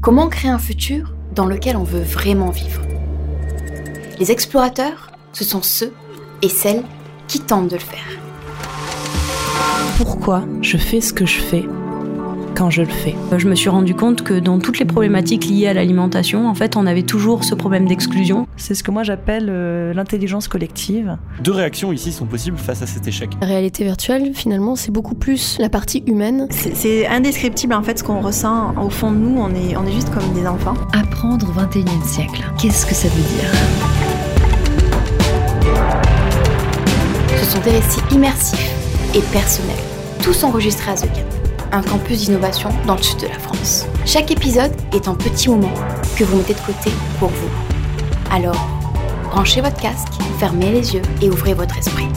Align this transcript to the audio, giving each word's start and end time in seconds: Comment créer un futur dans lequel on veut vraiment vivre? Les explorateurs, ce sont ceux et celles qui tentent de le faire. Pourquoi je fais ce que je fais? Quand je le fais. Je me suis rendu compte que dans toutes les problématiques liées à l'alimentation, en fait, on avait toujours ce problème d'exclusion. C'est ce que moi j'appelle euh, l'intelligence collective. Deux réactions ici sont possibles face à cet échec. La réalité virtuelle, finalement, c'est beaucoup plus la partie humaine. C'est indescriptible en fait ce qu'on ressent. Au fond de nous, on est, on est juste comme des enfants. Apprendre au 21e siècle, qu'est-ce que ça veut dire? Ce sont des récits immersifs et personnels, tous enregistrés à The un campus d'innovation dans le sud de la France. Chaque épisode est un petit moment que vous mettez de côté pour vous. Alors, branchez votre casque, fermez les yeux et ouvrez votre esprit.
Comment 0.00 0.28
créer 0.28 0.50
un 0.50 0.60
futur 0.60 1.12
dans 1.34 1.44
lequel 1.44 1.76
on 1.76 1.82
veut 1.82 2.02
vraiment 2.02 2.50
vivre? 2.50 2.82
Les 4.20 4.30
explorateurs, 4.30 5.10
ce 5.32 5.42
sont 5.42 5.60
ceux 5.60 5.92
et 6.40 6.48
celles 6.48 6.84
qui 7.26 7.40
tentent 7.40 7.68
de 7.68 7.74
le 7.74 7.80
faire. 7.80 7.98
Pourquoi 9.96 10.44
je 10.62 10.76
fais 10.76 11.00
ce 11.00 11.12
que 11.12 11.26
je 11.26 11.40
fais? 11.40 11.64
Quand 12.58 12.70
je 12.70 12.82
le 12.82 12.88
fais. 12.88 13.14
Je 13.36 13.48
me 13.48 13.54
suis 13.54 13.68
rendu 13.68 13.94
compte 13.94 14.22
que 14.22 14.34
dans 14.34 14.58
toutes 14.58 14.80
les 14.80 14.84
problématiques 14.84 15.46
liées 15.46 15.68
à 15.68 15.74
l'alimentation, 15.74 16.48
en 16.48 16.54
fait, 16.54 16.76
on 16.76 16.86
avait 16.86 17.04
toujours 17.04 17.44
ce 17.44 17.54
problème 17.54 17.86
d'exclusion. 17.86 18.48
C'est 18.56 18.74
ce 18.74 18.82
que 18.82 18.90
moi 18.90 19.04
j'appelle 19.04 19.46
euh, 19.48 19.94
l'intelligence 19.94 20.48
collective. 20.48 21.16
Deux 21.40 21.52
réactions 21.52 21.92
ici 21.92 22.10
sont 22.10 22.26
possibles 22.26 22.56
face 22.56 22.82
à 22.82 22.86
cet 22.86 23.06
échec. 23.06 23.30
La 23.40 23.46
réalité 23.46 23.84
virtuelle, 23.84 24.32
finalement, 24.34 24.74
c'est 24.74 24.90
beaucoup 24.90 25.14
plus 25.14 25.56
la 25.60 25.68
partie 25.68 26.02
humaine. 26.08 26.48
C'est 26.50 27.06
indescriptible 27.06 27.74
en 27.74 27.82
fait 27.84 28.00
ce 28.00 28.02
qu'on 28.02 28.20
ressent. 28.20 28.74
Au 28.76 28.90
fond 28.90 29.12
de 29.12 29.18
nous, 29.18 29.38
on 29.38 29.50
est, 29.50 29.76
on 29.76 29.86
est 29.86 29.92
juste 29.92 30.10
comme 30.10 30.32
des 30.34 30.46
enfants. 30.46 30.74
Apprendre 30.92 31.46
au 31.48 31.60
21e 31.60 32.04
siècle, 32.04 32.42
qu'est-ce 32.60 32.84
que 32.86 32.94
ça 32.94 33.06
veut 33.08 33.22
dire? 33.36 33.52
Ce 37.36 37.44
sont 37.44 37.60
des 37.60 37.70
récits 37.70 38.00
immersifs 38.10 38.74
et 39.14 39.22
personnels, 39.32 39.76
tous 40.24 40.42
enregistrés 40.42 40.90
à 40.90 40.94
The 40.94 41.27
un 41.72 41.82
campus 41.82 42.24
d'innovation 42.24 42.70
dans 42.86 42.96
le 42.96 43.02
sud 43.02 43.20
de 43.20 43.26
la 43.26 43.38
France. 43.38 43.86
Chaque 44.04 44.30
épisode 44.30 44.72
est 44.92 45.08
un 45.08 45.14
petit 45.14 45.48
moment 45.48 45.72
que 46.16 46.24
vous 46.24 46.38
mettez 46.38 46.54
de 46.54 46.60
côté 46.60 46.90
pour 47.18 47.28
vous. 47.28 47.50
Alors, 48.30 48.68
branchez 49.30 49.60
votre 49.60 49.80
casque, 49.80 50.12
fermez 50.38 50.70
les 50.70 50.94
yeux 50.94 51.02
et 51.22 51.30
ouvrez 51.30 51.54
votre 51.54 51.76
esprit. 51.78 52.08